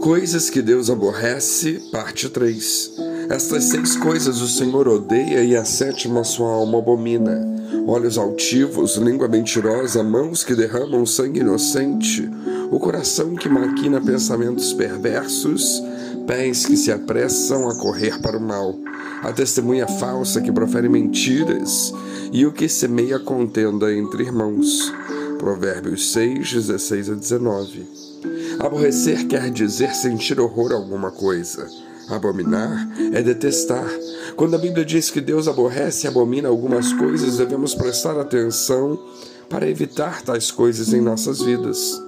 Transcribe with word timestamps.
Coisas 0.00 0.48
que 0.48 0.62
Deus 0.62 0.88
aborrece, 0.88 1.78
parte 1.92 2.30
3. 2.30 2.92
Estas 3.28 3.64
seis 3.64 3.96
coisas 3.96 4.40
o 4.40 4.48
Senhor 4.48 4.88
odeia 4.88 5.44
e 5.44 5.54
a 5.54 5.62
sétima 5.62 6.24
sua 6.24 6.50
alma 6.50 6.78
abomina: 6.78 7.46
olhos 7.86 8.16
altivos, 8.16 8.96
língua 8.96 9.28
mentirosa, 9.28 10.02
mãos 10.02 10.42
que 10.42 10.54
derramam 10.54 11.04
sangue 11.04 11.40
inocente, 11.40 12.26
o 12.70 12.80
coração 12.80 13.34
que 13.34 13.46
maquina 13.46 14.00
pensamentos 14.00 14.72
perversos, 14.72 15.82
pés 16.26 16.64
que 16.64 16.78
se 16.78 16.90
apressam 16.90 17.68
a 17.68 17.76
correr 17.76 18.22
para 18.22 18.38
o 18.38 18.40
mal, 18.40 18.74
a 19.22 19.30
testemunha 19.34 19.86
falsa 19.86 20.40
que 20.40 20.50
profere 20.50 20.88
mentiras 20.88 21.92
e 22.32 22.46
o 22.46 22.52
que 22.52 22.70
semeia 22.70 23.18
contenda 23.18 23.92
entre 23.92 24.22
irmãos. 24.22 24.90
Provérbios 25.38 26.10
6, 26.10 26.52
16 26.54 27.10
a 27.10 27.14
19. 27.14 28.09
Aborrecer 28.60 29.26
quer 29.26 29.50
dizer 29.50 29.94
sentir 29.94 30.38
horror 30.38 30.72
a 30.72 30.74
alguma 30.74 31.10
coisa. 31.10 31.66
Abominar 32.10 32.88
é 33.10 33.22
detestar. 33.22 33.88
Quando 34.36 34.54
a 34.54 34.58
Bíblia 34.58 34.84
diz 34.84 35.08
que 35.08 35.20
Deus 35.20 35.48
aborrece 35.48 36.06
e 36.06 36.08
abomina 36.08 36.50
algumas 36.50 36.92
coisas, 36.92 37.38
devemos 37.38 37.74
prestar 37.74 38.20
atenção 38.20 39.02
para 39.48 39.66
evitar 39.66 40.20
tais 40.20 40.50
coisas 40.50 40.92
em 40.92 41.00
nossas 41.00 41.40
vidas. 41.40 41.98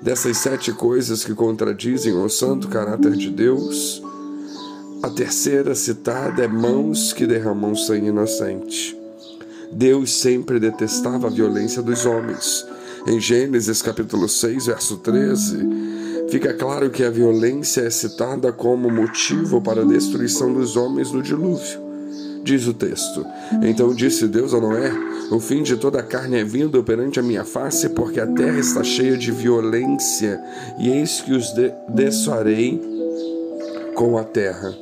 Dessas 0.00 0.38
sete 0.38 0.72
coisas 0.72 1.24
que 1.24 1.34
contradizem 1.34 2.14
o 2.14 2.28
santo 2.28 2.68
caráter 2.68 3.16
de 3.16 3.30
Deus, 3.30 4.00
a 5.02 5.10
terceira 5.10 5.74
citada 5.74 6.44
é 6.44 6.46
mãos 6.46 7.12
que 7.12 7.26
derramam 7.26 7.74
sangue 7.74 8.06
inocente. 8.06 8.96
Deus 9.72 10.12
sempre 10.12 10.60
detestava 10.60 11.26
a 11.26 11.30
violência 11.30 11.82
dos 11.82 12.06
homens. 12.06 12.64
Em 13.06 13.20
Gênesis 13.20 13.80
capítulo 13.80 14.28
6, 14.28 14.66
verso 14.66 14.96
13, 14.98 15.88
Fica 16.30 16.52
claro 16.52 16.90
que 16.90 17.02
a 17.02 17.10
violência 17.10 17.80
é 17.82 17.90
citada 17.90 18.52
como 18.52 18.90
motivo 18.90 19.62
para 19.62 19.80
a 19.80 19.84
destruição 19.84 20.52
dos 20.52 20.76
homens 20.76 21.10
no 21.10 21.22
dilúvio. 21.22 21.80
Diz 22.44 22.66
o 22.66 22.74
texto: 22.74 23.24
Então 23.62 23.94
disse 23.94 24.28
Deus 24.28 24.52
a 24.52 24.60
Noé: 24.60 24.92
O 25.30 25.40
fim 25.40 25.62
de 25.62 25.76
toda 25.76 26.00
a 26.00 26.02
carne 26.02 26.36
é 26.36 26.44
vindo 26.44 26.84
perante 26.84 27.18
a 27.18 27.22
minha 27.22 27.44
face, 27.44 27.88
porque 27.88 28.20
a 28.20 28.26
terra 28.26 28.58
está 28.58 28.84
cheia 28.84 29.16
de 29.16 29.32
violência, 29.32 30.38
e 30.78 30.90
eis 30.90 31.22
que 31.22 31.32
os 31.32 31.50
de 31.52 31.72
desfarei 31.88 32.78
com 33.94 34.18
a 34.18 34.24
terra. 34.24 34.76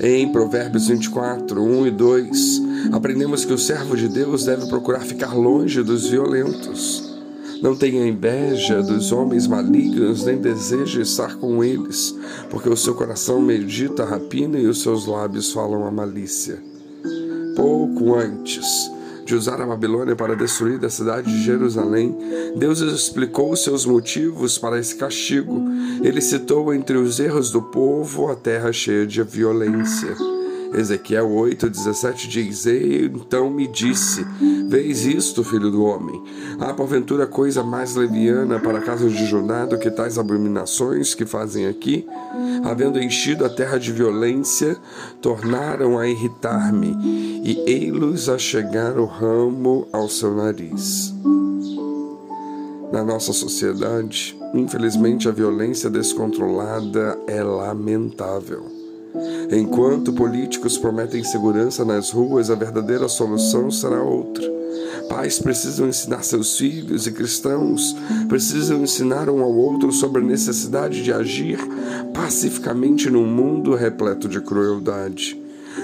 Em 0.00 0.30
Provérbios 0.32 0.88
24, 0.88 1.62
1 1.62 1.86
e 1.86 1.90
2, 1.92 2.62
aprendemos 2.92 3.44
que 3.44 3.52
o 3.52 3.58
servo 3.58 3.96
de 3.96 4.08
Deus 4.08 4.44
deve 4.44 4.66
procurar 4.66 5.00
ficar 5.00 5.34
longe 5.34 5.82
dos 5.82 6.08
violentos. 6.08 7.14
Não 7.62 7.74
tenha 7.74 8.06
inveja 8.06 8.82
dos 8.82 9.10
homens 9.10 9.46
malignos, 9.46 10.24
nem 10.24 10.36
deseje 10.36 11.00
estar 11.00 11.36
com 11.36 11.64
eles, 11.64 12.14
porque 12.50 12.68
o 12.68 12.76
seu 12.76 12.94
coração 12.94 13.40
medita 13.40 14.02
a 14.02 14.06
rapina 14.06 14.58
e 14.58 14.66
os 14.66 14.82
seus 14.82 15.06
lábios 15.06 15.52
falam 15.52 15.86
a 15.86 15.90
malícia. 15.90 16.58
Pouco 17.56 18.14
antes 18.14 18.90
de 19.24 19.34
usar 19.34 19.60
a 19.62 19.66
Babilônia 19.66 20.14
para 20.14 20.36
destruir 20.36 20.84
a 20.84 20.90
cidade 20.90 21.32
de 21.32 21.42
Jerusalém, 21.42 22.14
Deus 22.56 22.80
explicou 22.80 23.56
seus 23.56 23.86
motivos 23.86 24.58
para 24.58 24.78
esse 24.78 24.96
castigo. 24.96 25.62
Ele 26.02 26.20
citou 26.20 26.74
entre 26.74 26.98
os 26.98 27.18
erros 27.18 27.50
do 27.50 27.62
povo 27.62 28.30
a 28.30 28.36
terra 28.36 28.72
cheia 28.72 29.06
de 29.06 29.22
violência. 29.22 30.33
Ezequiel 30.74 31.28
8,17 31.28 32.28
diz: 32.28 32.66
Então 32.66 33.48
me 33.48 33.66
disse: 33.66 34.26
Vês 34.68 35.04
isto, 35.04 35.44
filho 35.44 35.70
do 35.70 35.84
homem? 35.84 36.22
Há 36.58 36.72
porventura 36.74 37.26
coisa 37.26 37.62
mais 37.62 37.94
leviana 37.94 38.58
para 38.58 38.78
a 38.78 38.82
casa 38.82 39.08
de 39.08 39.26
Judá 39.26 39.64
do 39.64 39.78
que 39.78 39.90
tais 39.90 40.18
abominações 40.18 41.14
que 41.14 41.24
fazem 41.24 41.66
aqui? 41.66 42.06
Havendo 42.64 43.00
enchido 43.00 43.44
a 43.44 43.48
terra 43.48 43.78
de 43.78 43.92
violência, 43.92 44.76
tornaram 45.22 45.98
a 45.98 46.08
irritar-me, 46.08 46.96
e 47.44 47.62
ei-los 47.66 48.28
a 48.28 48.38
chegar 48.38 48.98
o 48.98 49.04
ramo 49.04 49.86
ao 49.92 50.08
seu 50.08 50.34
nariz. 50.34 51.14
Na 52.92 53.02
nossa 53.02 53.32
sociedade, 53.32 54.38
infelizmente, 54.54 55.28
a 55.28 55.32
violência 55.32 55.90
descontrolada 55.90 57.18
é 57.26 57.42
lamentável. 57.42 58.83
Enquanto 59.50 60.12
políticos 60.12 60.76
prometem 60.76 61.22
segurança 61.22 61.84
nas 61.84 62.10
ruas, 62.10 62.50
a 62.50 62.54
verdadeira 62.54 63.08
solução 63.08 63.70
será 63.70 64.02
outra. 64.02 64.44
Pais 65.08 65.38
precisam 65.38 65.88
ensinar 65.88 66.24
seus 66.24 66.58
filhos 66.58 67.06
e 67.06 67.12
cristãos 67.12 67.94
precisam 68.28 68.82
ensinar 68.82 69.28
um 69.28 69.42
ao 69.42 69.54
outro 69.54 69.92
sobre 69.92 70.22
a 70.22 70.24
necessidade 70.24 71.02
de 71.02 71.12
agir 71.12 71.58
pacificamente 72.12 73.08
num 73.10 73.26
mundo 73.26 73.74
repleto 73.74 74.28
de 74.28 74.40
crueldade. 74.40 75.40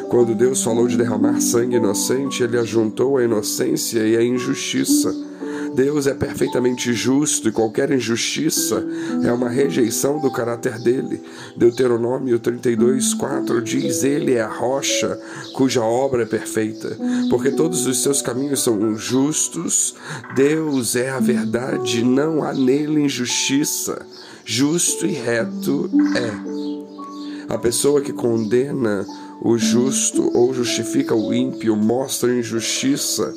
Quando 0.09 0.35
Deus 0.35 0.63
falou 0.63 0.89
de 0.89 0.97
derramar 0.97 1.41
sangue 1.41 1.77
inocente, 1.77 2.43
ele 2.43 2.59
ajuntou 2.59 3.17
a 3.17 3.25
inocência 3.25 4.01
e 4.07 4.17
a 4.17 4.23
injustiça 4.23 5.30
Deus 5.75 6.07
é 6.07 6.15
perfeitamente 6.15 6.93
justo 6.93 7.49
e 7.49 7.53
qualquer 7.53 7.91
injustiça 7.91 8.85
é 9.23 9.33
uma 9.33 9.49
rejeição 9.49 10.21
do 10.21 10.31
caráter 10.31 10.79
dele. 10.79 11.23
Deuteronômio 11.57 12.39
32, 12.39 13.15
4 13.15 13.63
diz: 13.63 14.03
Ele 14.03 14.35
é 14.35 14.43
a 14.43 14.49
rocha 14.49 15.19
cuja 15.55 15.83
obra 15.83 16.23
é 16.23 16.27
perfeita, 16.27 16.97
porque 17.29 17.51
todos 17.51 17.87
os 17.87 18.03
seus 18.03 18.21
caminhos 18.23 18.63
são 18.63 18.97
justos. 18.97 19.95
Deus 20.35 20.97
é 20.97 21.11
a 21.11 21.21
verdade, 21.21 22.05
não 22.05 22.43
há 22.43 22.53
nele 22.53 23.03
injustiça. 23.03 24.07
Justo 24.45 25.07
e 25.07 25.13
reto 25.13 25.91
é. 26.17 27.53
A 27.53 27.59
pessoa 27.59 28.01
que 28.01 28.13
condena 28.13 29.07
o 29.43 29.57
justo 29.57 30.31
ou 30.37 30.53
justifica 30.53 31.15
o 31.15 31.33
ímpio 31.33 31.75
mostra 31.77 32.35
injustiça 32.35 33.35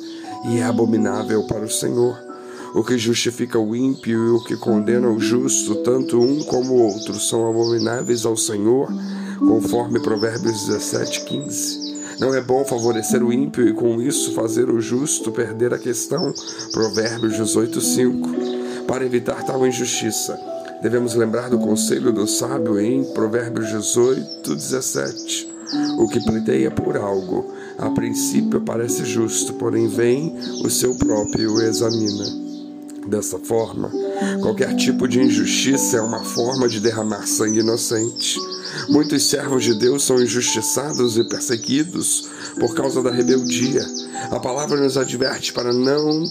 e 0.48 0.58
é 0.58 0.64
abominável 0.64 1.46
para 1.46 1.64
o 1.64 1.70
Senhor. 1.70 2.23
O 2.74 2.82
que 2.82 2.98
justifica 2.98 3.56
o 3.56 3.76
ímpio 3.76 4.26
e 4.26 4.30
o 4.30 4.42
que 4.42 4.56
condena 4.56 5.08
o 5.08 5.20
justo, 5.20 5.76
tanto 5.76 6.20
um 6.20 6.42
como 6.42 6.74
o 6.74 6.82
outro, 6.82 7.14
são 7.20 7.48
abomináveis 7.48 8.26
ao 8.26 8.36
Senhor, 8.36 8.88
conforme 9.38 10.02
Provérbios 10.02 10.66
17, 10.66 11.24
15. 11.24 11.94
Não 12.18 12.34
é 12.34 12.40
bom 12.40 12.64
favorecer 12.64 13.22
o 13.22 13.32
ímpio 13.32 13.68
e 13.68 13.72
com 13.72 14.02
isso 14.02 14.34
fazer 14.34 14.68
o 14.68 14.80
justo 14.80 15.30
perder 15.30 15.72
a 15.72 15.78
questão. 15.78 16.34
Provérbios 16.72 17.36
18, 17.36 17.80
5. 17.80 18.30
Para 18.88 19.06
evitar 19.06 19.44
tal 19.44 19.64
injustiça, 19.64 20.36
devemos 20.82 21.14
lembrar 21.14 21.48
do 21.48 21.60
conselho 21.60 22.12
do 22.12 22.26
sábio 22.26 22.80
em 22.80 23.04
Provérbios 23.12 23.68
18, 23.68 24.52
17. 24.52 25.48
O 25.96 26.08
que 26.08 26.18
pleiteia 26.24 26.72
por 26.72 26.96
algo, 26.96 27.52
a 27.78 27.88
princípio 27.90 28.60
parece 28.60 29.04
justo, 29.04 29.54
porém 29.54 29.86
vem 29.86 30.36
o 30.64 30.68
seu 30.68 30.92
próprio 30.96 31.62
examina. 31.62 32.43
Dessa 33.06 33.38
forma, 33.38 33.90
qualquer 34.40 34.74
tipo 34.76 35.06
de 35.06 35.20
injustiça 35.20 35.98
é 35.98 36.00
uma 36.00 36.24
forma 36.24 36.68
de 36.68 36.80
derramar 36.80 37.26
sangue 37.26 37.60
inocente. 37.60 38.38
Muitos 38.88 39.28
servos 39.28 39.62
de 39.62 39.74
Deus 39.74 40.04
são 40.04 40.22
injustiçados 40.22 41.18
e 41.18 41.24
perseguidos 41.24 42.28
por 42.58 42.74
causa 42.74 43.02
da 43.02 43.10
rebeldia. 43.10 43.84
A 44.30 44.40
palavra 44.40 44.80
nos 44.80 44.96
adverte 44.96 45.52
para 45.52 45.72
não 45.72 46.24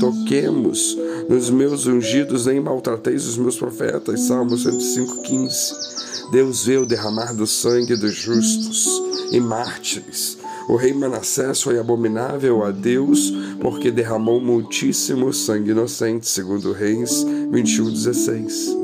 toquemos 0.00 0.96
nos 1.28 1.50
meus 1.50 1.86
ungidos 1.86 2.46
nem 2.46 2.60
maltrateis 2.60 3.26
os 3.26 3.38
meus 3.38 3.56
profetas. 3.56 4.20
Salmo 4.22 4.56
105:15. 4.56 6.30
Deus 6.32 6.64
vê 6.64 6.76
o 6.76 6.86
derramar 6.86 7.32
do 7.32 7.46
sangue 7.46 7.96
dos 7.96 8.14
justos 8.14 9.00
e 9.30 9.40
mártires 9.40 10.37
o 10.68 10.76
rei 10.76 10.92
Manassés 10.92 11.62
foi 11.62 11.78
abominável 11.78 12.62
a 12.62 12.70
Deus 12.70 13.32
porque 13.60 13.90
derramou 13.90 14.40
muitíssimo 14.40 15.32
sangue 15.32 15.70
inocente, 15.70 16.28
segundo 16.28 16.72
Reis 16.72 17.24
21:16. 17.50 18.76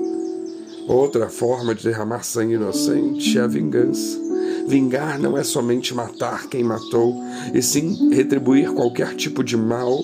Outra 0.88 1.28
forma 1.28 1.74
de 1.74 1.84
derramar 1.84 2.24
sangue 2.24 2.54
inocente 2.54 3.38
é 3.38 3.42
a 3.42 3.46
vingança. 3.46 4.18
Vingar 4.66 5.18
não 5.18 5.36
é 5.36 5.44
somente 5.44 5.94
matar 5.94 6.46
quem 6.48 6.64
matou, 6.64 7.22
e 7.52 7.62
sim 7.62 8.10
retribuir 8.14 8.72
qualquer 8.72 9.14
tipo 9.14 9.44
de 9.44 9.56
mal, 9.56 10.02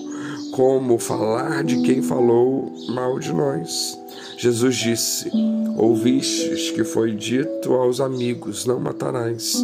como 0.51 0.99
falar 0.99 1.63
de 1.63 1.81
quem 1.81 2.01
falou 2.01 2.71
mal 2.89 3.17
de 3.17 3.33
nós. 3.33 3.97
Jesus 4.37 4.75
disse: 4.75 5.31
Ouvistes 5.77 6.69
que 6.71 6.83
foi 6.83 7.15
dito 7.15 7.73
aos 7.73 7.99
amigos: 7.99 8.65
Não 8.65 8.79
matarás. 8.79 9.63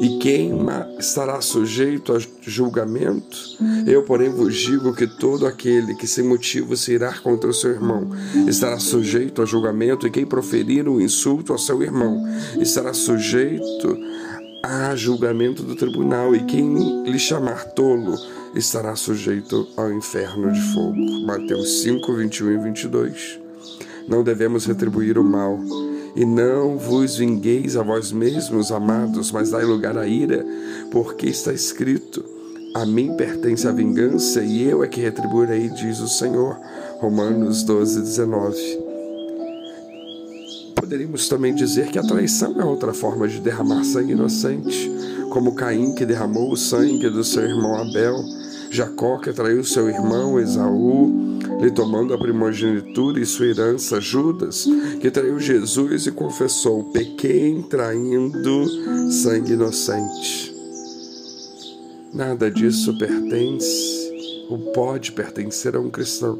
E 0.00 0.18
quem 0.18 0.52
estará 0.98 1.40
sujeito 1.40 2.12
a 2.12 2.18
julgamento? 2.42 3.36
Eu, 3.86 4.02
porém, 4.02 4.30
vos 4.30 4.54
digo 4.54 4.94
que 4.94 5.06
todo 5.06 5.46
aquele 5.46 5.94
que 5.94 6.06
sem 6.06 6.24
motivo 6.24 6.76
se 6.76 6.92
irá 6.92 7.12
contra 7.18 7.48
o 7.48 7.54
seu 7.54 7.70
irmão 7.70 8.10
estará 8.46 8.78
sujeito 8.78 9.42
a 9.42 9.44
julgamento, 9.44 10.06
e 10.06 10.10
quem 10.10 10.26
proferir 10.26 10.88
um 10.88 11.00
insulto 11.00 11.52
ao 11.52 11.58
seu 11.58 11.82
irmão 11.82 12.22
estará 12.60 12.92
sujeito 12.92 13.96
a 14.62 14.94
julgamento 14.96 15.62
do 15.62 15.76
tribunal, 15.76 16.34
e 16.34 16.44
quem 16.44 17.04
lhe 17.04 17.18
chamar 17.18 17.64
tolo 17.72 18.16
estará 18.54 18.96
sujeito 18.96 19.68
ao 19.76 19.92
inferno 19.92 20.52
de 20.52 20.60
fogo. 20.72 21.26
Mateus 21.26 21.82
5, 21.82 22.14
21 22.14 22.50
e 22.50 22.58
22. 22.58 23.40
Não 24.08 24.22
devemos 24.22 24.66
retribuir 24.66 25.18
o 25.18 25.24
mal 25.24 25.58
E 26.16 26.24
não 26.24 26.78
vos 26.78 27.16
vingueis 27.16 27.76
a 27.76 27.82
vós 27.82 28.10
mesmos, 28.10 28.72
amados, 28.72 29.30
mas 29.30 29.50
dai 29.50 29.66
lugar 29.66 29.98
à 29.98 30.08
ira, 30.08 30.46
porque 30.90 31.26
está 31.26 31.52
escrito: 31.52 32.24
A 32.74 32.86
mim 32.86 33.14
pertence 33.18 33.68
a 33.68 33.72
vingança 33.72 34.42
e 34.42 34.62
eu 34.62 34.82
é 34.82 34.88
que 34.88 35.02
retribuirei, 35.02 35.68
diz 35.68 36.00
o 36.00 36.08
Senhor. 36.08 36.56
Romanos 37.00 37.62
12, 37.64 38.00
19. 38.00 38.56
Poderíamos 40.74 41.28
também 41.28 41.54
dizer 41.54 41.88
que 41.88 41.98
a 41.98 42.02
traição 42.02 42.58
é 42.58 42.64
outra 42.64 42.94
forma 42.94 43.28
de 43.28 43.38
derramar 43.38 43.84
sangue 43.84 44.12
inocente, 44.12 44.90
como 45.28 45.54
Caim 45.54 45.94
que 45.94 46.06
derramou 46.06 46.50
o 46.50 46.56
sangue 46.56 47.10
do 47.10 47.22
seu 47.22 47.42
irmão 47.42 47.76
Abel, 47.76 48.16
Jacó 48.70 49.18
que 49.18 49.32
traiu 49.34 49.62
seu 49.64 49.90
irmão 49.90 50.40
Esaú, 50.40 51.35
lhe 51.60 51.70
tomando 51.70 52.12
a 52.14 52.18
primogenitura 52.18 53.20
e 53.20 53.26
sua 53.26 53.46
herança, 53.46 54.00
Judas, 54.00 54.66
que 55.00 55.10
traiu 55.10 55.38
Jesus 55.38 56.06
e 56.06 56.12
confessou: 56.12 56.84
pequei 56.84 57.62
traindo 57.62 59.10
sangue 59.10 59.52
inocente. 59.52 60.54
Nada 62.12 62.50
disso 62.50 62.96
pertence 62.98 64.46
ou 64.48 64.58
pode 64.72 65.12
pertencer 65.12 65.74
a 65.74 65.80
um 65.80 65.90
cristão, 65.90 66.38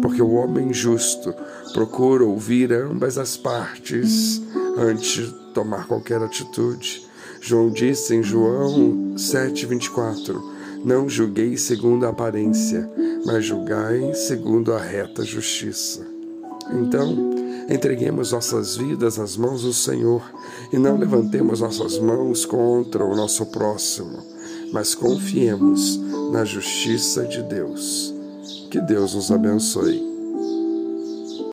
porque 0.00 0.22
o 0.22 0.32
homem 0.32 0.72
justo 0.72 1.34
procura 1.72 2.24
ouvir 2.24 2.72
ambas 2.72 3.18
as 3.18 3.36
partes 3.36 4.42
antes 4.76 5.26
de 5.26 5.32
tomar 5.52 5.86
qualquer 5.86 6.20
atitude. 6.22 7.06
João 7.40 7.70
disse 7.70 8.14
em 8.14 8.22
João 8.22 9.14
7,24: 9.16 10.40
Não 10.84 11.08
julguei 11.08 11.56
segundo 11.56 12.06
a 12.06 12.08
aparência, 12.08 12.90
mas 13.24 13.44
julgai 13.44 14.14
segundo 14.14 14.72
a 14.72 14.78
reta 14.78 15.24
justiça. 15.24 16.04
Então, 16.72 17.32
entreguemos 17.68 18.32
nossas 18.32 18.76
vidas 18.76 19.16
nas 19.16 19.36
mãos 19.36 19.62
do 19.62 19.72
Senhor 19.72 20.22
e 20.72 20.78
não 20.78 20.96
levantemos 20.96 21.60
nossas 21.60 21.98
mãos 21.98 22.44
contra 22.44 23.04
o 23.04 23.14
nosso 23.14 23.46
próximo, 23.46 24.18
mas 24.72 24.94
confiemos 24.94 26.00
na 26.32 26.44
justiça 26.44 27.24
de 27.24 27.42
Deus. 27.42 28.12
Que 28.70 28.80
Deus 28.80 29.14
nos 29.14 29.30
abençoe. 29.30 30.11